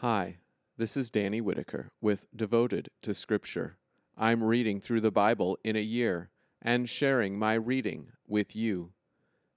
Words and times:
Hi, 0.00 0.38
this 0.78 0.96
is 0.96 1.10
Danny 1.10 1.42
Whitaker 1.42 1.90
with 2.00 2.24
Devoted 2.34 2.88
to 3.02 3.12
Scripture. 3.12 3.76
I'm 4.16 4.42
reading 4.42 4.80
through 4.80 5.02
the 5.02 5.10
Bible 5.10 5.58
in 5.62 5.76
a 5.76 5.80
year 5.80 6.30
and 6.62 6.88
sharing 6.88 7.38
my 7.38 7.52
reading 7.52 8.06
with 8.26 8.56
you. 8.56 8.92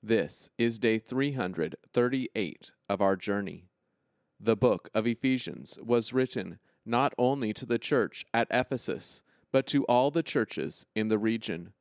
This 0.01 0.49
is 0.57 0.79
day 0.79 0.99
338 0.99 2.71
of 2.89 3.01
our 3.01 3.15
journey. 3.15 3.69
The 4.37 4.57
book 4.57 4.89
of 4.93 5.07
Ephesians 5.07 5.79
was 5.81 6.11
written 6.11 6.59
not 6.85 7.13
only 7.17 7.53
to 7.53 7.65
the 7.65 7.79
church 7.79 8.25
at 8.33 8.49
Ephesus, 8.51 9.23
but 9.53 9.65
to 9.67 9.85
all 9.85 10.11
the 10.11 10.23
churches 10.23 10.85
in 10.93 11.07
the 11.07 11.17
region. 11.17 11.71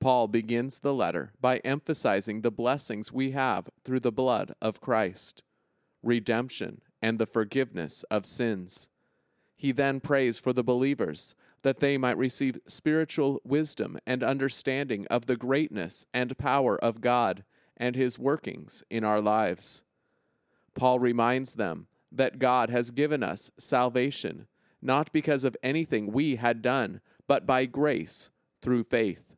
Paul 0.00 0.26
begins 0.26 0.78
the 0.78 0.94
letter 0.94 1.34
by 1.38 1.58
emphasizing 1.58 2.40
the 2.40 2.50
blessings 2.50 3.12
we 3.12 3.32
have 3.32 3.68
through 3.84 4.00
the 4.00 4.10
blood 4.10 4.54
of 4.62 4.80
Christ 4.80 5.42
redemption 6.02 6.80
and 7.02 7.18
the 7.18 7.26
forgiveness 7.26 8.04
of 8.10 8.26
sins. 8.26 8.88
He 9.56 9.72
then 9.72 10.00
prays 10.00 10.38
for 10.38 10.52
the 10.52 10.64
believers 10.64 11.34
that 11.62 11.80
they 11.80 11.98
might 11.98 12.16
receive 12.16 12.58
spiritual 12.66 13.40
wisdom 13.44 13.98
and 14.06 14.22
understanding 14.22 15.06
of 15.08 15.26
the 15.26 15.36
greatness 15.36 16.06
and 16.14 16.38
power 16.38 16.82
of 16.82 17.00
God 17.00 17.44
and 17.76 17.94
his 17.94 18.18
workings 18.18 18.82
in 18.90 19.04
our 19.04 19.20
lives. 19.20 19.82
Paul 20.74 20.98
reminds 20.98 21.54
them 21.54 21.86
that 22.12 22.38
God 22.38 22.70
has 22.70 22.90
given 22.90 23.22
us 23.22 23.50
salvation, 23.58 24.46
not 24.80 25.12
because 25.12 25.44
of 25.44 25.56
anything 25.62 26.12
we 26.12 26.36
had 26.36 26.62
done, 26.62 27.00
but 27.26 27.46
by 27.46 27.66
grace 27.66 28.30
through 28.62 28.84
faith, 28.84 29.36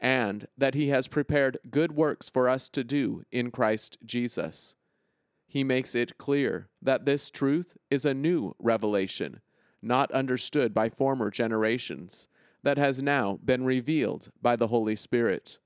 and 0.00 0.46
that 0.56 0.74
he 0.74 0.88
has 0.88 1.08
prepared 1.08 1.58
good 1.70 1.92
works 1.92 2.30
for 2.30 2.48
us 2.48 2.68
to 2.68 2.84
do 2.84 3.24
in 3.32 3.50
Christ 3.50 3.98
Jesus 4.04 4.76
he 5.56 5.64
makes 5.64 5.94
it 5.94 6.18
clear 6.18 6.68
that 6.82 7.06
this 7.06 7.30
truth 7.30 7.78
is 7.90 8.04
a 8.04 8.12
new 8.12 8.54
revelation, 8.58 9.40
not 9.80 10.12
understood 10.12 10.74
by 10.74 10.90
former 10.90 11.30
generations, 11.30 12.28
that 12.62 12.76
has 12.76 13.02
now 13.02 13.38
been 13.42 13.64
revealed 13.64 14.28
by 14.42 14.54
the 14.54 14.66
Holy 14.66 14.94
Spirit. 14.94 15.56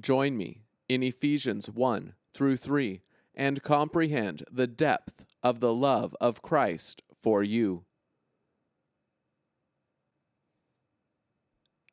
Join 0.00 0.36
me 0.36 0.62
in 0.88 1.00
Ephesians 1.00 1.70
1 1.70 2.14
through 2.34 2.56
3 2.56 3.02
and 3.36 3.62
comprehend 3.62 4.42
the 4.50 4.66
depth 4.66 5.24
of 5.44 5.60
the 5.60 5.72
love 5.72 6.16
of 6.20 6.42
Christ 6.42 7.02
for 7.22 7.44
you. 7.44 7.84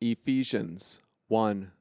Ephesians 0.02 1.02
1 1.28 1.72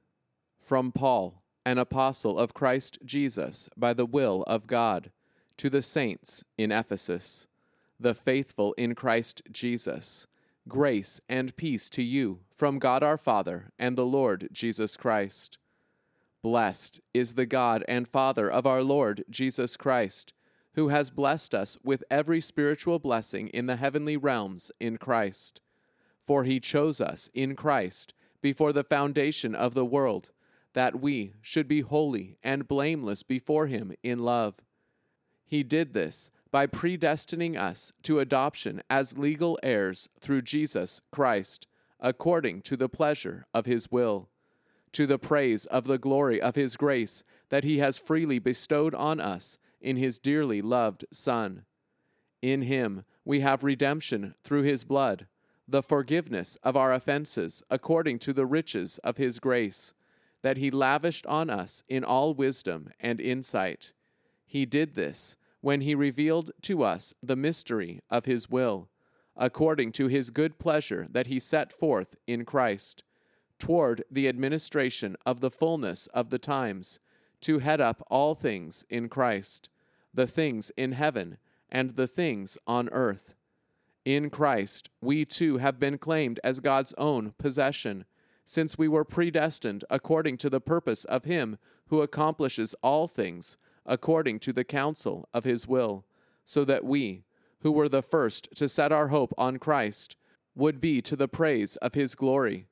From 0.61 0.93
Paul 0.93 1.46
an 1.67 1.79
apostle 1.79 2.39
of 2.39 2.55
Christ 2.55 2.97
Jesus 3.05 3.69
by 3.77 3.93
the 3.93 4.07
will 4.07 4.45
of 4.47 4.69
God, 4.69 5.11
to 5.57 5.69
the 5.69 5.83
saints 5.83 6.45
in 6.57 6.71
Ephesus, 6.71 7.49
the 7.99 8.15
faithful 8.15 8.73
in 8.75 8.95
Christ 8.95 9.43
Jesus, 9.51 10.29
grace 10.69 11.21
and 11.29 11.57
peace 11.57 11.91
to 11.91 12.05
you 12.05 12.39
from 12.55 12.79
God 12.79 13.03
our 13.03 13.19
Father 13.19 13.73
and 13.81 13.99
the 13.99 14.07
Lord 14.07 14.49
Jesus 14.53 14.97
Christ. 14.97 15.59
Blessed 16.41 17.01
is 17.13 17.35
the 17.35 17.47
God 17.47 17.85
and 17.89 18.07
Father 18.07 18.49
of 18.49 18.65
our 18.65 18.85
Lord 18.85 19.25
Jesus 19.29 19.77
Christ, 19.77 20.33
who 20.75 20.89
has 20.89 21.11
blessed 21.11 21.53
us 21.53 21.77
with 21.83 22.05
every 22.09 22.41
spiritual 22.41 23.01
blessing 23.01 23.49
in 23.49 23.67
the 23.67 23.77
heavenly 23.77 24.17
realms 24.17 24.71
in 24.79 24.99
Christ. 24.99 25.61
For 26.25 26.45
he 26.45 26.61
chose 26.61 27.01
us 27.01 27.29
in 27.35 27.57
Christ 27.57 28.15
before 28.41 28.73
the 28.73 28.85
foundation 28.85 29.57
of 29.57 29.75
the 29.75 29.85
world 29.85 30.31
that 30.77 31.01
we 31.01 31.33
should 31.41 31.67
be 31.67 31.81
holy 31.81 32.37
and 32.45 32.69
blameless 32.69 33.23
before 33.23 33.67
him 33.67 33.95
in 34.03 34.19
love. 34.19 34.57
He 35.47 35.63
did 35.63 35.95
this 35.95 36.31
by 36.51 36.67
predestining 36.67 37.59
us 37.59 37.95
to 38.03 38.19
adoption 38.19 38.83
as 38.91 39.17
legal 39.17 39.59
heirs 39.63 40.11
through 40.21 40.43
Jesus 40.43 41.01
Christ, 41.11 41.67
according 41.99 42.61
to 42.61 42.77
the 42.77 42.91
pleasure 42.91 43.47
of 43.55 43.65
his 43.65 43.91
will, 43.91 44.29
to 44.93 45.07
the 45.07 45.19
praise 45.19 45.65
of 45.65 45.85
the 45.85 45.97
glory 45.97 46.43
of 46.43 46.57
his 46.57 46.77
grace 46.77 47.25
that 47.49 47.65
he 47.65 47.79
has 47.79 47.99
freely 47.99 48.39
bestowed 48.39 48.95
on 48.95 49.19
us 49.19 49.57
in 49.81 49.97
his 49.97 50.19
dearly 50.19 50.61
loved 50.61 51.07
Son. 51.11 51.65
In 52.43 52.61
him 52.61 53.05
we 53.25 53.41
have 53.41 53.65
redemption 53.65 54.35
through 54.45 54.65
his 54.65 54.85
blood, 54.85 55.27
the 55.67 55.83
forgiveness 55.83 56.59
of 56.63 56.77
our 56.77 56.93
offenses 56.93 57.63
according 57.71 58.19
to 58.19 58.35
the 58.35 58.45
riches 58.45 58.99
of 58.99 59.17
his 59.17 59.39
grace 59.39 59.95
that 60.47 60.59
he 60.59 60.71
lavished 60.71 61.27
on 61.27 61.51
us 61.51 61.83
in 61.89 62.05
all 62.05 62.33
wisdom 62.33 62.89
and 63.01 63.21
insight. 63.21 63.93
He 64.45 64.65
did 64.65 64.95
this 64.95 65.35
when 65.61 65.81
he 65.81 65.93
revealed 65.93 66.53
to 66.63 66.85
us 66.85 67.13
the 67.21 67.35
mystery 67.35 68.01
of 68.09 68.27
his 68.27 68.49
will, 68.49 68.89
according 69.37 69.91
to 69.91 70.07
his 70.07 70.31
good 70.31 70.61
pleasure 70.61 71.09
that 71.11 71.27
he 71.27 71.41
set 71.41 71.73
forth 71.73 72.15
in 72.29 72.45
Christ, 72.45 73.03
toward 73.59 74.05
the 74.09 74.29
administration 74.29 75.17
of 75.27 75.41
the 75.41 75.51
fullness 75.51 76.07
of 76.15 76.31
the 76.31 76.39
times, 76.39 77.01
to 77.41 77.59
head 77.59 77.81
up 77.81 78.01
all 78.09 78.37
things 78.37 78.85
in 78.89 79.09
Christ, 79.09 79.69
the 80.15 80.29
things 80.29 80.71
in 80.77 80.93
heaven 80.93 81.39
and 81.69 81.97
the 81.97 82.07
things 82.07 82.57
on 82.69 82.89
earth. 82.91 83.35
In 84.05 84.31
Christ, 84.31 84.91
we 85.01 85.25
too 85.25 85.57
have 85.57 85.81
been 85.81 85.99
claimed 85.99 86.39
as 86.45 86.61
God's 86.61 86.95
own 86.97 87.35
possession 87.37 88.05
since 88.47 88.79
we 88.79 88.87
were 88.87 89.05
predestined 89.05 89.85
according 89.91 90.37
to 90.39 90.49
the 90.49 90.61
purpose 90.61 91.05
of 91.05 91.25
Him 91.25 91.59
who 91.89 92.01
accomplishes 92.01 92.75
all 92.81 93.09
things 93.09 93.59
according 93.85 94.39
to 94.39 94.53
the 94.53 94.65
counsel 94.65 95.29
of 95.35 95.45
His 95.45 95.67
will, 95.67 96.07
so 96.45 96.65
that 96.65 96.85
we, 96.85 97.25
who 97.61 97.73
were 97.73 97.89
the 97.89 98.03
first 98.03 98.49
to 98.55 98.69
set 98.69 98.93
our 98.93 99.09
hope 99.09 99.35
on 99.37 99.59
Christ, 99.59 100.17
would 100.55 100.81
be 100.81 101.03
to 101.03 101.17
the 101.17 101.29
praise 101.29 101.77
of 101.77 101.95
His 101.95 102.15
glory. 102.15 102.69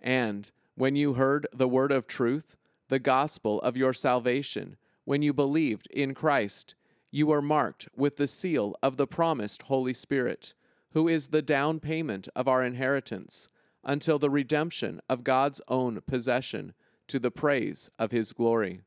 And 0.00 0.50
when 0.74 0.96
you 0.96 1.14
heard 1.14 1.46
the 1.52 1.68
word 1.68 1.92
of 1.92 2.06
truth, 2.06 2.56
the 2.88 2.98
gospel 2.98 3.60
of 3.60 3.76
your 3.76 3.92
salvation, 3.92 4.76
when 5.04 5.20
you 5.20 5.34
believed 5.34 5.86
in 5.90 6.14
Christ, 6.14 6.74
you 7.10 7.26
were 7.26 7.42
marked 7.42 7.88
with 7.94 8.16
the 8.16 8.26
seal 8.26 8.74
of 8.82 8.96
the 8.96 9.06
promised 9.06 9.62
Holy 9.62 9.94
Spirit, 9.94 10.54
who 10.92 11.08
is 11.08 11.28
the 11.28 11.42
down 11.42 11.78
payment 11.78 12.26
of 12.34 12.48
our 12.48 12.62
inheritance 12.62 13.48
until 13.84 14.18
the 14.18 14.30
redemption 14.30 15.00
of 15.08 15.24
God's 15.24 15.60
own 15.68 16.00
possession 16.06 16.74
to 17.08 17.18
the 17.18 17.30
praise 17.30 17.90
of 17.98 18.10
his 18.10 18.32
glory. 18.32 18.80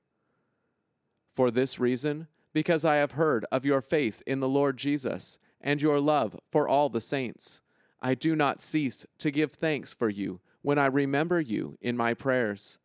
For 1.33 1.51
this 1.51 1.79
reason, 1.79 2.27
because 2.53 2.83
I 2.83 2.95
have 2.95 3.11
heard 3.11 3.45
of 3.51 3.65
your 3.65 3.81
faith 3.81 4.23
in 4.25 4.39
the 4.39 4.49
Lord 4.49 4.77
Jesus 4.77 5.37
and 5.61 5.81
your 5.81 5.99
love 5.99 6.39
for 6.51 6.67
all 6.67 6.89
the 6.89 7.01
saints, 7.01 7.61
I 8.01 8.15
do 8.15 8.35
not 8.35 8.61
cease 8.61 9.05
to 9.19 9.31
give 9.31 9.51
thanks 9.51 9.93
for 9.93 10.09
you 10.09 10.39
when 10.61 10.79
I 10.79 10.87
remember 10.87 11.39
you 11.39 11.77
in 11.81 11.95
my 11.95 12.13
prayers. 12.13 12.79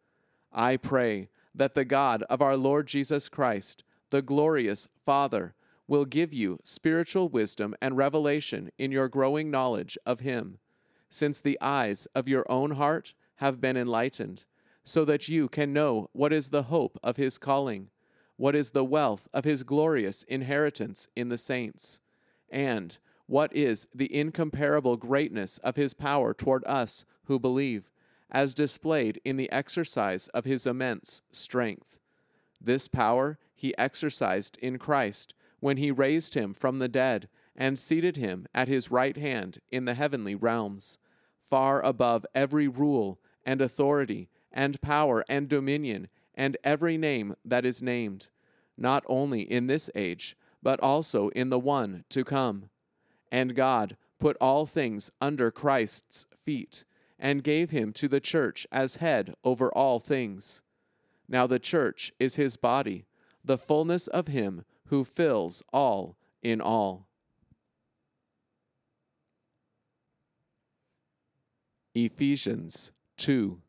I 0.53 0.77
pray 0.77 1.29
that 1.55 1.75
the 1.75 1.85
God 1.85 2.23
of 2.25 2.43
our 2.43 2.57
Lord 2.57 2.87
Jesus 2.87 3.29
Christ, 3.29 3.85
the 4.11 4.23
glorious 4.23 4.89
Father, 5.05 5.55
will 5.87 6.05
give 6.05 6.33
you 6.33 6.59
spiritual 6.63 7.29
wisdom 7.29 7.75
and 7.81 7.97
revelation 7.97 8.71
in 8.79 8.93
your 8.93 9.09
growing 9.09 9.51
knowledge 9.51 9.99
of 10.07 10.21
him 10.21 10.59
since 11.13 11.41
the 11.41 11.59
eyes 11.61 12.07
of 12.15 12.27
your 12.27 12.51
own 12.51 12.73
heart 12.73 13.13
have 13.37 13.61
been 13.61 13.77
enlightened, 13.77 14.45
so 14.83 15.05
that 15.05 15.29
you 15.29 15.47
can 15.47 15.73
know 15.73 16.09
what 16.13 16.33
is 16.33 16.49
the 16.49 16.65
hope 16.65 16.99
of 17.03 17.17
his 17.17 17.37
calling, 17.37 17.91
what 18.37 18.57
is 18.57 18.71
the 18.71 18.85
wealth 18.85 19.29
of 19.33 19.45
his 19.45 19.63
glorious 19.63 20.23
inheritance 20.25 21.07
in 21.15 21.29
the 21.29 21.37
saints, 21.37 22.01
and 22.49 22.99
what 23.27 23.55
is 23.55 23.87
the 23.95 24.15
incomparable 24.15 24.97
greatness 24.97 25.59
of 25.59 25.77
his 25.77 25.93
power 25.93 26.33
toward 26.33 26.65
us 26.65 27.05
who 27.25 27.39
believe, 27.39 27.91
as 28.31 28.55
displayed 28.55 29.21
in 29.23 29.37
the 29.37 29.53
exercise 29.53 30.29
of 30.29 30.47
his 30.47 30.67
immense 30.67 31.21
strength. 31.31 31.99
This 32.59 32.89
power 32.89 33.39
he 33.55 33.77
exercised 33.77 34.57
in 34.63 34.79
Christ 34.79 35.35
when 35.61 35.77
he 35.77 35.91
raised 35.91 36.35
him 36.35 36.55
from 36.55 36.79
the 36.79 36.89
dead 36.89 37.29
and 37.57 37.79
seated 37.79 38.17
him 38.17 38.47
at 38.55 38.69
his 38.69 38.91
right 38.91 39.17
hand 39.17 39.59
in 39.71 39.85
the 39.85 39.95
heavenly 39.95 40.35
realms 40.35 40.99
far 41.41 41.83
above 41.83 42.25
every 42.35 42.67
rule 42.67 43.21
and 43.45 43.61
authority 43.61 44.29
and 44.51 44.81
power 44.81 45.25
and 45.29 45.49
dominion 45.49 46.09
and 46.35 46.57
every 46.65 46.97
name 46.97 47.35
that 47.45 47.67
is 47.67 47.83
named, 47.83 48.31
not 48.79 49.05
only 49.07 49.43
in 49.43 49.67
this 49.67 49.91
age, 49.95 50.37
but 50.63 50.81
also 50.81 51.29
in 51.31 51.51
the 51.51 51.59
one 51.59 52.05
to 52.09 52.25
come. 52.25 52.71
And 53.31 53.55
God 53.55 53.97
put 54.19 54.37
all 54.41 54.67
things 54.67 55.11
under 55.21 55.51
Christ's 55.51 56.27
feet, 56.43 56.85
and 57.19 57.45
gave 57.45 57.71
him 57.71 57.93
to 57.93 58.09
the 58.09 58.21
church 58.21 58.67
as 58.73 58.97
head 58.97 59.35
over 59.45 59.71
all 59.73 59.99
things. 59.99 60.63
Now 61.29 61.47
the 61.47 61.59
church 61.59 62.13
is 62.19 62.37
his 62.37 62.57
body, 62.57 63.05
the 63.45 63.59
fullness 63.59 64.07
of 64.07 64.29
him 64.29 64.65
who 64.87 65.05
fills 65.05 65.63
all 65.73 66.17
in 66.43 66.61
all. 66.61 67.09
Ephesians 71.95 72.93
2. 73.19 73.61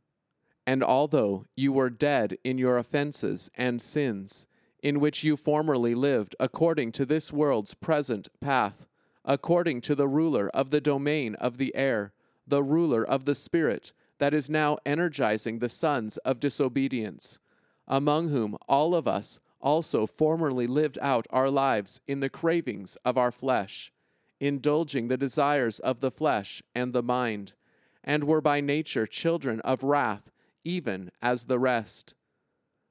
And 0.65 0.83
although 0.83 1.45
you 1.55 1.73
were 1.73 1.89
dead 1.89 2.37
in 2.43 2.57
your 2.57 2.77
offenses 2.77 3.51
and 3.55 3.81
sins, 3.81 4.47
in 4.81 4.99
which 4.99 5.23
you 5.23 5.35
formerly 5.35 5.95
lived 5.95 6.35
according 6.39 6.91
to 6.93 7.05
this 7.05 7.33
world's 7.33 7.73
present 7.73 8.27
path, 8.39 8.85
according 9.25 9.81
to 9.81 9.95
the 9.95 10.07
ruler 10.07 10.49
of 10.53 10.69
the 10.69 10.81
domain 10.81 11.35
of 11.35 11.57
the 11.57 11.75
air, 11.75 12.13
the 12.45 12.63
ruler 12.63 13.05
of 13.05 13.25
the 13.25 13.35
Spirit 13.35 13.93
that 14.19 14.33
is 14.33 14.49
now 14.49 14.77
energizing 14.85 15.59
the 15.59 15.69
sons 15.69 16.17
of 16.17 16.39
disobedience, 16.39 17.39
among 17.87 18.29
whom 18.29 18.57
all 18.67 18.95
of 18.95 19.07
us 19.07 19.39
also 19.59 20.05
formerly 20.05 20.67
lived 20.67 20.97
out 21.01 21.25
our 21.29 21.49
lives 21.49 22.01
in 22.07 22.19
the 22.19 22.29
cravings 22.29 22.97
of 23.05 23.17
our 23.17 23.31
flesh, 23.31 23.91
indulging 24.39 25.07
the 25.07 25.17
desires 25.17 25.79
of 25.79 26.01
the 26.01 26.11
flesh 26.11 26.61
and 26.75 26.91
the 26.91 27.03
mind, 27.03 27.53
and 28.03 28.23
were 28.23 28.41
by 28.41 28.59
nature 28.61 29.07
children 29.07 29.59
of 29.61 29.83
wrath, 29.83 30.31
even 30.63 31.11
as 31.21 31.45
the 31.45 31.59
rest. 31.59 32.15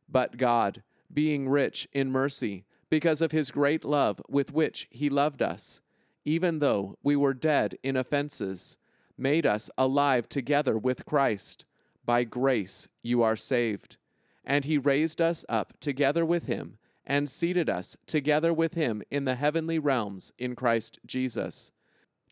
But 0.08 0.36
God, 0.36 0.82
being 1.12 1.48
rich 1.48 1.88
in 1.92 2.10
mercy, 2.10 2.64
because 2.88 3.22
of 3.22 3.32
his 3.32 3.50
great 3.50 3.84
love 3.84 4.20
with 4.28 4.52
which 4.52 4.86
he 4.90 5.08
loved 5.08 5.42
us, 5.42 5.80
even 6.24 6.58
though 6.58 6.96
we 7.02 7.16
were 7.16 7.34
dead 7.34 7.76
in 7.82 7.96
offenses, 7.96 8.78
made 9.16 9.46
us 9.46 9.70
alive 9.78 10.28
together 10.28 10.76
with 10.78 11.04
Christ. 11.04 11.64
By 12.04 12.24
grace 12.24 12.88
you 13.02 13.22
are 13.22 13.36
saved. 13.36 13.96
And 14.44 14.64
he 14.64 14.76
raised 14.76 15.20
us 15.20 15.44
up 15.48 15.78
together 15.80 16.24
with 16.24 16.46
him, 16.46 16.78
and 17.04 17.28
seated 17.28 17.68
us 17.68 17.96
together 18.06 18.52
with 18.52 18.74
him 18.74 19.02
in 19.10 19.24
the 19.24 19.36
heavenly 19.36 19.78
realms 19.78 20.32
in 20.38 20.54
Christ 20.54 20.98
Jesus, 21.04 21.72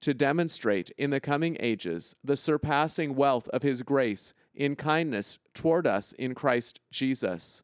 to 0.01 0.15
demonstrate 0.15 0.91
in 0.97 1.11
the 1.11 1.21
coming 1.21 1.57
ages 1.61 2.17
the 2.25 2.37
surpassing 2.37 3.15
wealth 3.15 3.49
of 3.49 3.63
his 3.63 3.83
grace 3.83 4.35
in 4.55 4.77
kindness 4.77 5.39
toward 5.55 5.87
us 5.87 6.13
in 6.13 6.35
Christ 6.35 6.81
Jesus. 6.91 7.63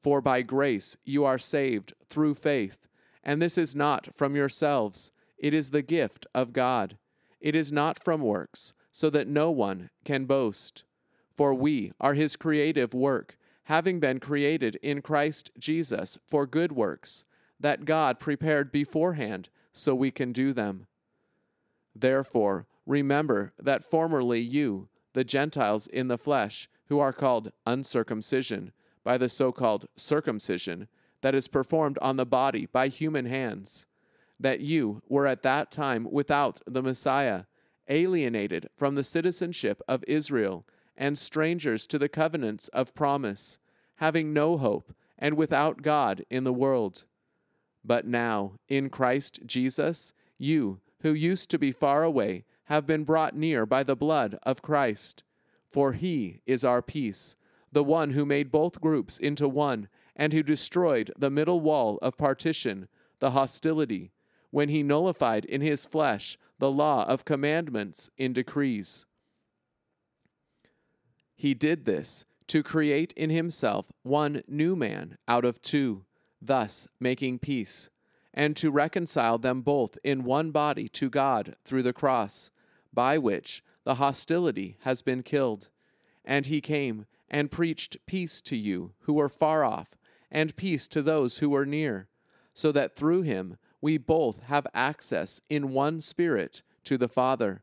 For 0.00 0.20
by 0.20 0.42
grace 0.42 0.96
you 1.04 1.24
are 1.24 1.38
saved 1.38 1.94
through 2.06 2.34
faith, 2.34 2.88
and 3.22 3.40
this 3.40 3.56
is 3.56 3.74
not 3.74 4.08
from 4.14 4.34
yourselves, 4.36 5.12
it 5.38 5.54
is 5.54 5.70
the 5.70 5.82
gift 5.82 6.26
of 6.34 6.52
God. 6.52 6.98
It 7.40 7.56
is 7.56 7.72
not 7.72 8.02
from 8.02 8.20
works, 8.20 8.74
so 8.92 9.10
that 9.10 9.26
no 9.26 9.50
one 9.50 9.90
can 10.04 10.26
boast. 10.26 10.84
For 11.34 11.54
we 11.54 11.92
are 12.00 12.14
his 12.14 12.36
creative 12.36 12.94
work, 12.94 13.36
having 13.64 13.98
been 13.98 14.20
created 14.20 14.76
in 14.82 15.02
Christ 15.02 15.50
Jesus 15.58 16.18
for 16.26 16.46
good 16.46 16.72
works, 16.72 17.24
that 17.58 17.84
God 17.84 18.20
prepared 18.20 18.70
beforehand 18.70 19.48
so 19.72 19.94
we 19.94 20.10
can 20.10 20.32
do 20.32 20.52
them. 20.52 20.86
Therefore, 21.94 22.66
remember 22.86 23.52
that 23.58 23.84
formerly 23.84 24.40
you, 24.40 24.88
the 25.12 25.24
Gentiles 25.24 25.86
in 25.86 26.08
the 26.08 26.18
flesh, 26.18 26.68
who 26.86 26.98
are 26.98 27.12
called 27.12 27.52
uncircumcision, 27.66 28.72
by 29.04 29.18
the 29.18 29.28
so 29.28 29.52
called 29.52 29.86
circumcision 29.96 30.88
that 31.22 31.34
is 31.34 31.48
performed 31.48 31.98
on 32.00 32.16
the 32.16 32.26
body 32.26 32.66
by 32.66 32.88
human 32.88 33.26
hands, 33.26 33.86
that 34.38 34.60
you 34.60 35.02
were 35.08 35.26
at 35.26 35.42
that 35.42 35.70
time 35.70 36.06
without 36.10 36.60
the 36.66 36.82
Messiah, 36.82 37.44
alienated 37.88 38.68
from 38.76 38.94
the 38.94 39.04
citizenship 39.04 39.80
of 39.88 40.04
Israel, 40.06 40.66
and 40.96 41.16
strangers 41.16 41.86
to 41.86 41.98
the 41.98 42.08
covenants 42.08 42.68
of 42.68 42.94
promise, 42.94 43.58
having 43.96 44.32
no 44.32 44.56
hope, 44.56 44.94
and 45.18 45.36
without 45.36 45.82
God 45.82 46.24
in 46.30 46.44
the 46.44 46.52
world. 46.52 47.04
But 47.84 48.06
now, 48.06 48.54
in 48.68 48.90
Christ 48.90 49.40
Jesus, 49.46 50.12
you, 50.38 50.80
who 51.02 51.12
used 51.12 51.50
to 51.50 51.58
be 51.58 51.70
far 51.70 52.02
away, 52.02 52.44
have 52.64 52.86
been 52.86 53.04
brought 53.04 53.36
near 53.36 53.66
by 53.66 53.82
the 53.82 53.96
blood 53.96 54.38
of 54.42 54.62
Christ. 54.62 55.22
For 55.70 55.92
he 55.92 56.40
is 56.46 56.64
our 56.64 56.82
peace 56.82 57.36
the 57.72 57.82
one 57.82 58.10
who 58.10 58.26
made 58.26 58.52
both 58.52 58.80
groups 58.80 59.18
into 59.18 59.48
one, 59.48 59.88
and 60.14 60.32
who 60.32 60.42
destroyed 60.42 61.10
the 61.18 61.30
middle 61.30 61.60
wall 61.60 61.98
of 62.02 62.18
partition, 62.18 62.86
the 63.18 63.30
hostility, 63.30 64.12
when 64.50 64.68
he 64.68 64.82
nullified 64.82 65.46
in 65.46 65.62
his 65.62 65.86
flesh 65.86 66.36
the 66.58 66.70
law 66.70 67.04
of 67.06 67.24
commandments 67.24 68.10
in 68.18 68.34
decrees. 68.34 69.06
He 71.34 71.54
did 71.54 71.86
this 71.86 72.26
to 72.48 72.62
create 72.62 73.14
in 73.16 73.30
himself 73.30 73.90
one 74.02 74.42
new 74.46 74.76
man 74.76 75.16
out 75.26 75.46
of 75.46 75.62
two, 75.62 76.04
thus 76.42 76.86
making 77.00 77.38
peace, 77.38 77.88
and 78.34 78.56
to 78.56 78.70
reconcile 78.70 79.38
them 79.38 79.60
both 79.60 79.98
in 80.02 80.24
one 80.24 80.50
body 80.50 80.88
to 80.88 81.10
God 81.10 81.56
through 81.64 81.82
the 81.82 81.92
cross, 81.92 82.50
by 82.92 83.18
which 83.18 83.62
the 83.84 83.96
hostility 83.96 84.76
has 84.80 85.02
been 85.02 85.22
killed. 85.22 85.68
And 86.24 86.46
he 86.46 86.60
came 86.60 87.06
and 87.28 87.50
preached 87.50 87.96
peace 88.06 88.40
to 88.42 88.56
you 88.56 88.92
who 89.00 89.14
were 89.14 89.28
far 89.28 89.64
off, 89.64 89.96
and 90.30 90.56
peace 90.56 90.88
to 90.88 91.02
those 91.02 91.38
who 91.38 91.50
were 91.50 91.66
near, 91.66 92.08
so 92.54 92.72
that 92.72 92.94
through 92.94 93.22
him 93.22 93.56
we 93.80 93.98
both 93.98 94.40
have 94.44 94.66
access 94.72 95.40
in 95.50 95.72
one 95.72 96.00
Spirit 96.00 96.62
to 96.84 96.96
the 96.96 97.08
Father. 97.08 97.62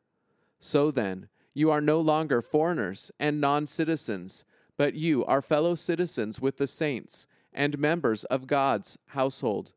So 0.60 0.92
then, 0.92 1.30
you 1.54 1.71
are 1.71 1.81
no 1.81 2.00
longer 2.00 2.42
foreigners 2.42 3.12
and 3.19 3.42
non 3.42 3.66
citizens, 3.66 4.45
but 4.77 4.95
you 4.95 5.25
are 5.25 5.42
fellow 5.42 5.75
citizens 5.75 6.39
with 6.39 6.57
the 6.57 6.68
saints 6.68 7.27
and 7.54 7.80
members 7.80 8.24
of 8.25 8.48
God's 8.48 8.98
household, 9.07 9.74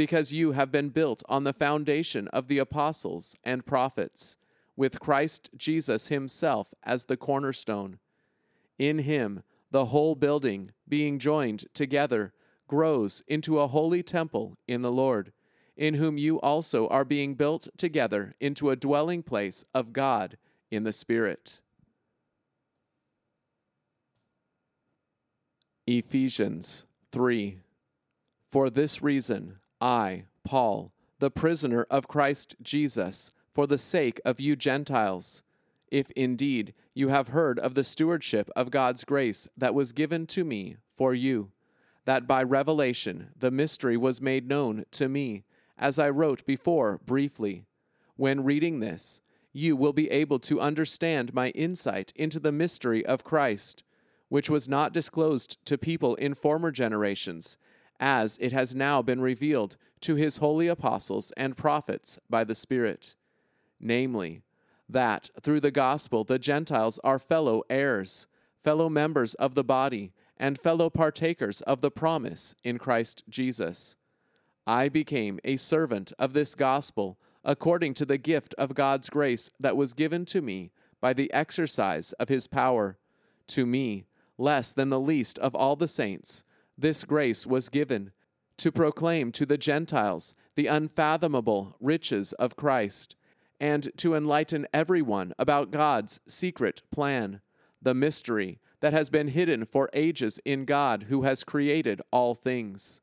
because 0.00 0.32
you 0.32 0.52
have 0.52 0.72
been 0.72 0.88
built 0.88 1.22
on 1.28 1.44
the 1.44 1.52
foundation 1.52 2.26
of 2.28 2.48
the 2.48 2.56
apostles 2.56 3.36
and 3.44 3.66
prophets, 3.66 4.38
with 4.74 4.98
Christ 4.98 5.50
Jesus 5.54 6.08
Himself 6.08 6.72
as 6.82 7.04
the 7.04 7.18
cornerstone 7.18 7.98
in 8.78 9.00
him, 9.00 9.42
the 9.70 9.84
whole 9.84 10.14
building, 10.14 10.70
being 10.88 11.18
joined 11.18 11.66
together, 11.74 12.32
grows 12.66 13.22
into 13.28 13.58
a 13.58 13.66
holy 13.66 14.02
temple 14.02 14.56
in 14.66 14.80
the 14.80 14.90
Lord, 14.90 15.34
in 15.76 15.92
whom 15.92 16.16
you 16.16 16.40
also 16.40 16.88
are 16.88 17.04
being 17.04 17.34
built 17.34 17.68
together 17.76 18.34
into 18.40 18.70
a 18.70 18.76
dwelling 18.76 19.22
place 19.22 19.66
of 19.74 19.92
God 19.92 20.38
in 20.70 20.84
the 20.84 20.94
Spirit. 20.94 21.60
Ephesians 25.86 26.86
3 27.12 27.58
For 28.50 28.70
this 28.70 29.02
reason, 29.02 29.58
I, 29.80 30.24
Paul, 30.44 30.92
the 31.18 31.30
prisoner 31.30 31.86
of 31.90 32.08
Christ 32.08 32.54
Jesus, 32.62 33.30
for 33.52 33.66
the 33.66 33.78
sake 33.78 34.20
of 34.24 34.40
you 34.40 34.56
Gentiles, 34.56 35.42
if 35.90 36.10
indeed 36.12 36.74
you 36.94 37.08
have 37.08 37.28
heard 37.28 37.58
of 37.58 37.74
the 37.74 37.84
stewardship 37.84 38.50
of 38.54 38.70
God's 38.70 39.04
grace 39.04 39.48
that 39.56 39.74
was 39.74 39.92
given 39.92 40.26
to 40.28 40.44
me 40.44 40.76
for 40.96 41.14
you, 41.14 41.50
that 42.04 42.26
by 42.26 42.42
revelation 42.42 43.28
the 43.36 43.50
mystery 43.50 43.96
was 43.96 44.20
made 44.20 44.48
known 44.48 44.84
to 44.92 45.08
me, 45.08 45.44
as 45.78 45.98
I 45.98 46.10
wrote 46.10 46.44
before 46.46 47.00
briefly. 47.04 47.64
When 48.16 48.44
reading 48.44 48.80
this, 48.80 49.20
you 49.52 49.76
will 49.76 49.92
be 49.92 50.10
able 50.10 50.38
to 50.40 50.60
understand 50.60 51.34
my 51.34 51.48
insight 51.50 52.12
into 52.14 52.38
the 52.38 52.52
mystery 52.52 53.04
of 53.04 53.24
Christ, 53.24 53.82
which 54.28 54.50
was 54.50 54.68
not 54.68 54.92
disclosed 54.92 55.58
to 55.64 55.76
people 55.76 56.14
in 56.16 56.34
former 56.34 56.70
generations, 56.70 57.56
as 58.00 58.38
it 58.40 58.50
has 58.52 58.74
now 58.74 59.02
been 59.02 59.20
revealed 59.20 59.76
to 60.00 60.14
his 60.16 60.38
holy 60.38 60.66
apostles 60.66 61.30
and 61.36 61.56
prophets 61.56 62.18
by 62.28 62.42
the 62.42 62.54
Spirit. 62.54 63.14
Namely, 63.78 64.42
that 64.88 65.30
through 65.40 65.60
the 65.60 65.70
gospel 65.70 66.24
the 66.24 66.38
Gentiles 66.38 66.98
are 67.04 67.18
fellow 67.18 67.62
heirs, 67.70 68.26
fellow 68.62 68.88
members 68.88 69.34
of 69.34 69.54
the 69.54 69.62
body, 69.62 70.12
and 70.36 70.58
fellow 70.58 70.88
partakers 70.88 71.60
of 71.62 71.82
the 71.82 71.90
promise 71.90 72.54
in 72.64 72.78
Christ 72.78 73.24
Jesus. 73.28 73.96
I 74.66 74.88
became 74.88 75.38
a 75.44 75.56
servant 75.56 76.12
of 76.18 76.32
this 76.32 76.54
gospel 76.54 77.18
according 77.44 77.94
to 77.94 78.06
the 78.06 78.18
gift 78.18 78.54
of 78.58 78.74
God's 78.74 79.10
grace 79.10 79.50
that 79.60 79.76
was 79.76 79.94
given 79.94 80.24
to 80.26 80.40
me 80.40 80.72
by 81.00 81.12
the 81.12 81.32
exercise 81.32 82.12
of 82.14 82.28
his 82.28 82.46
power. 82.46 82.98
To 83.48 83.66
me, 83.66 84.06
less 84.38 84.72
than 84.72 84.88
the 84.88 85.00
least 85.00 85.38
of 85.38 85.54
all 85.54 85.76
the 85.76 85.88
saints, 85.88 86.44
this 86.80 87.04
grace 87.04 87.46
was 87.46 87.68
given 87.68 88.12
to 88.56 88.72
proclaim 88.72 89.32
to 89.32 89.46
the 89.46 89.58
Gentiles 89.58 90.34
the 90.54 90.66
unfathomable 90.66 91.76
riches 91.80 92.32
of 92.34 92.56
Christ 92.56 93.16
and 93.58 93.90
to 93.98 94.14
enlighten 94.14 94.66
everyone 94.72 95.32
about 95.38 95.70
God's 95.70 96.20
secret 96.26 96.82
plan, 96.90 97.40
the 97.80 97.94
mystery 97.94 98.58
that 98.80 98.92
has 98.92 99.10
been 99.10 99.28
hidden 99.28 99.66
for 99.66 99.90
ages 99.92 100.40
in 100.44 100.64
God 100.64 101.06
who 101.08 101.22
has 101.22 101.44
created 101.44 102.00
all 102.10 102.34
things. 102.34 103.02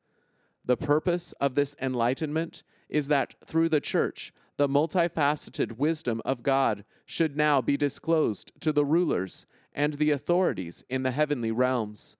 The 0.65 0.77
purpose 0.77 1.34
of 1.39 1.55
this 1.55 1.75
enlightenment 1.79 2.63
is 2.89 3.07
that 3.07 3.36
through 3.46 3.69
the 3.69 3.81
church, 3.81 4.34
the 4.57 4.67
multifaceted 4.67 5.77
wisdom 5.77 6.22
of 6.25 6.41
God 6.41 6.84
should 7.05 7.38
now 7.38 7.62
be 7.62 7.77
disclosed 7.77 8.51
to 8.62 8.72
the 8.72 8.86
rulers 8.86 9.46
and 9.74 9.93
the 9.93 10.10
authorities 10.10 10.84
in 10.89 11.03
the 11.03 11.12
heavenly 11.12 11.51
realms. 11.51 12.17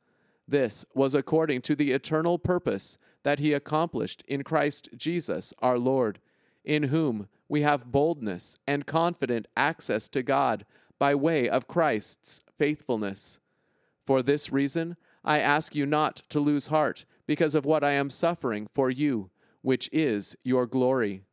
This 0.48 0.86
was 0.94 1.14
according 1.14 1.62
to 1.64 1.76
the 1.76 1.92
eternal 1.92 2.40
purpose 2.40 2.98
that 3.24 3.40
He 3.40 3.54
accomplished 3.54 4.24
in 4.28 4.44
Christ 4.44 4.90
Jesus 4.96 5.54
our 5.60 5.78
Lord, 5.78 6.20
in 6.64 6.84
whom 6.84 7.28
we 7.50 7.62
have 7.62 7.92
boldness 7.92 8.58
and 8.66 8.86
confident 8.86 9.48
access 9.56 10.08
to 10.10 10.24
God 10.24 10.66
by 11.00 11.16
way 11.16 11.50
of 11.50 11.68
Christ's 11.68 12.42
faithfulness. 12.58 13.40
For 14.06 14.22
this 14.22 14.52
reason, 14.52 14.96
I 15.24 15.40
ask 15.40 15.76
you 15.76 15.86
not 15.86 16.24
to 16.30 16.40
lose 16.40 16.68
heart 16.68 17.06
because 17.26 17.56
of 17.56 17.66
what 17.66 17.84
I 17.84 17.92
am 17.92 18.10
suffering 18.10 18.68
for 18.74 18.90
you, 18.90 19.30
which 19.62 19.90
is 19.92 20.36
your 20.44 20.66
glory. 20.66 21.24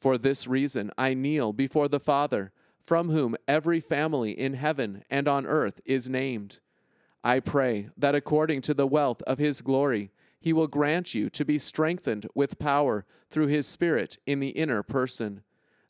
For 0.00 0.16
this 0.16 0.46
reason 0.46 0.90
I 0.96 1.14
kneel 1.14 1.52
before 1.52 1.88
the 1.88 2.00
Father, 2.00 2.52
from 2.80 3.10
whom 3.10 3.36
every 3.48 3.80
family 3.80 4.30
in 4.32 4.54
heaven 4.54 5.04
and 5.10 5.26
on 5.26 5.46
earth 5.46 5.80
is 5.84 6.08
named. 6.08 6.60
I 7.24 7.40
pray 7.40 7.88
that 7.96 8.14
according 8.14 8.62
to 8.62 8.74
the 8.74 8.86
wealth 8.86 9.22
of 9.22 9.38
his 9.38 9.62
glory, 9.62 10.10
he 10.40 10.52
will 10.52 10.66
grant 10.66 11.14
you 11.14 11.30
to 11.30 11.44
be 11.44 11.56
strengthened 11.56 12.26
with 12.34 12.58
power 12.58 13.04
through 13.30 13.46
his 13.46 13.66
Spirit 13.66 14.18
in 14.26 14.40
the 14.40 14.48
inner 14.50 14.82
person, 14.82 15.42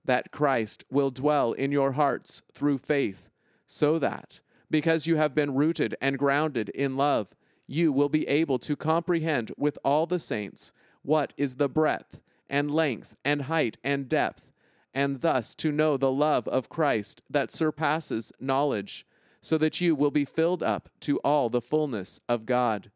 that 0.05 0.31
Christ 0.31 0.85
will 0.91 1.11
dwell 1.11 1.53
in 1.53 1.73
your 1.73 1.93
hearts 1.93 2.43
through 2.53 2.79
faith, 2.79 3.31
so 3.67 3.99
that, 3.99 4.41
because 4.71 5.07
you 5.07 5.17
have 5.17 5.35
been 5.35 5.55
rooted 5.55 5.97
and 6.01 6.19
grounded 6.19 6.69
in 6.71 6.97
love, 6.97 7.29
you 7.67 7.93
will 7.93 8.11
be 8.11 8.29
able 8.29 8.59
to 8.59 8.77
comprehend 8.77 9.53
with 9.57 9.79
all 9.83 10.07
the 10.07 10.19
saints 10.19 10.73
what 11.03 11.33
is 11.39 11.55
the 11.55 11.69
breadth 11.69 12.21
and 12.51 12.71
length 12.71 13.17
and 13.25 13.43
height 13.43 13.79
and 13.83 14.09
depth, 14.09 14.53
and 14.93 15.23
thus 15.23 15.55
to 15.55 15.73
know 15.73 15.97
the 15.97 16.11
love 16.11 16.47
of 16.49 16.69
Christ 16.69 17.23
that 17.31 17.51
surpasses 17.51 18.33
knowledge, 18.39 19.07
so 19.43 19.59
that 19.59 19.81
you 19.81 19.95
will 19.95 20.11
be 20.11 20.25
filled 20.25 20.63
up 20.63 20.89
to 21.01 21.19
all 21.19 21.51
the 21.51 21.61
fullness 21.61 22.21
of 22.29 22.47
God. 22.47 22.91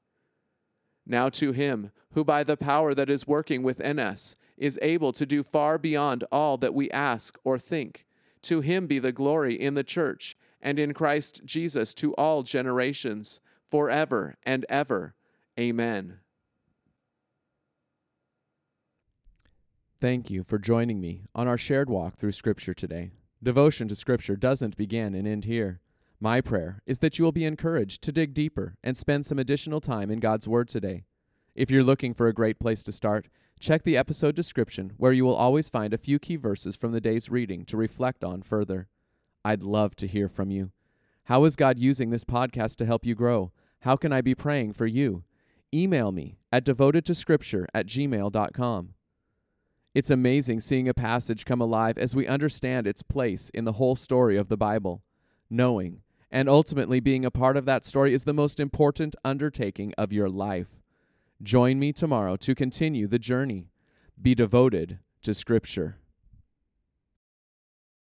Now 1.04 1.28
to 1.30 1.52
him 1.52 1.90
who 2.12 2.24
by 2.24 2.44
the 2.44 2.56
power 2.56 2.94
that 2.94 3.10
is 3.10 3.26
working 3.26 3.62
within 3.62 3.98
us 3.98 4.34
is 4.56 4.78
able 4.80 5.12
to 5.12 5.26
do 5.26 5.42
far 5.42 5.76
beyond 5.76 6.24
all 6.32 6.56
that 6.56 6.74
we 6.74 6.90
ask 6.90 7.36
or 7.44 7.58
think, 7.58 8.06
to 8.42 8.60
him 8.60 8.86
be 8.86 8.98
the 8.98 9.12
glory 9.12 9.54
in 9.54 9.74
the 9.74 9.84
church 9.84 10.36
and 10.60 10.78
in 10.78 10.94
Christ 10.94 11.42
Jesus 11.44 11.92
to 11.94 12.14
all 12.14 12.42
generations, 12.42 13.40
forever 13.70 14.36
and 14.44 14.64
ever. 14.68 15.14
Amen. 15.58 16.20
Thank 20.00 20.30
you 20.30 20.44
for 20.44 20.58
joining 20.58 21.00
me 21.00 21.24
on 21.34 21.48
our 21.48 21.58
shared 21.58 21.88
walk 21.88 22.16
through 22.16 22.32
Scripture 22.32 22.74
today. 22.74 23.10
Devotion 23.42 23.88
to 23.88 23.94
Scripture 23.94 24.36
doesn't 24.36 24.76
begin 24.76 25.14
and 25.14 25.26
end 25.26 25.44
here. 25.44 25.80
My 26.18 26.40
prayer 26.40 26.80
is 26.86 27.00
that 27.00 27.18
you 27.18 27.24
will 27.24 27.32
be 27.32 27.44
encouraged 27.44 28.02
to 28.02 28.12
dig 28.12 28.32
deeper 28.32 28.76
and 28.82 28.96
spend 28.96 29.26
some 29.26 29.38
additional 29.38 29.82
time 29.82 30.10
in 30.10 30.18
God's 30.18 30.48
Word 30.48 30.68
today. 30.68 31.04
If 31.54 31.70
you're 31.70 31.82
looking 31.82 32.14
for 32.14 32.26
a 32.26 32.32
great 32.32 32.58
place 32.58 32.82
to 32.84 32.92
start, 32.92 33.28
check 33.60 33.82
the 33.82 33.98
episode 33.98 34.34
description 34.34 34.92
where 34.96 35.12
you 35.12 35.26
will 35.26 35.34
always 35.34 35.68
find 35.68 35.92
a 35.92 35.98
few 35.98 36.18
key 36.18 36.36
verses 36.36 36.74
from 36.74 36.92
the 36.92 37.02
day's 37.02 37.30
reading 37.30 37.66
to 37.66 37.76
reflect 37.76 38.24
on 38.24 38.40
further. 38.40 38.88
I'd 39.44 39.62
love 39.62 39.94
to 39.96 40.06
hear 40.06 40.28
from 40.28 40.50
you. 40.50 40.70
How 41.24 41.44
is 41.44 41.54
God 41.54 41.78
using 41.78 42.08
this 42.08 42.24
podcast 42.24 42.76
to 42.76 42.86
help 42.86 43.04
you 43.04 43.14
grow? 43.14 43.52
How 43.80 43.96
can 43.96 44.12
I 44.12 44.22
be 44.22 44.34
praying 44.34 44.72
for 44.72 44.86
you? 44.86 45.24
Email 45.74 46.12
me 46.12 46.38
at 46.50 46.64
devotedtoscripture 46.64 47.66
at 47.74 47.86
gmail.com. 47.86 48.94
It's 49.94 50.10
amazing 50.10 50.60
seeing 50.60 50.88
a 50.88 50.94
passage 50.94 51.44
come 51.44 51.60
alive 51.60 51.98
as 51.98 52.14
we 52.14 52.26
understand 52.26 52.86
its 52.86 53.02
place 53.02 53.50
in 53.50 53.64
the 53.64 53.72
whole 53.72 53.96
story 53.96 54.36
of 54.36 54.48
the 54.48 54.56
Bible. 54.56 55.02
Knowing 55.48 56.02
and 56.30 56.48
ultimately 56.48 57.00
being 57.00 57.24
a 57.24 57.30
part 57.30 57.56
of 57.56 57.64
that 57.64 57.84
story 57.84 58.12
is 58.12 58.24
the 58.24 58.32
most 58.32 58.60
important 58.60 59.16
undertaking 59.24 59.92
of 59.96 60.12
your 60.12 60.28
life. 60.28 60.80
Join 61.42 61.78
me 61.78 61.92
tomorrow 61.92 62.36
to 62.36 62.54
continue 62.54 63.06
the 63.06 63.18
journey. 63.18 63.68
Be 64.20 64.34
devoted 64.34 64.98
to 65.22 65.34
Scripture. 65.34 65.98